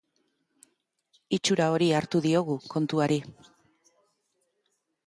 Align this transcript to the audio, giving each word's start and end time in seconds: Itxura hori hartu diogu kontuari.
Itxura 1.37 1.67
hori 1.75 1.91
hartu 1.99 2.23
diogu 2.27 2.57
kontuari. 2.75 3.21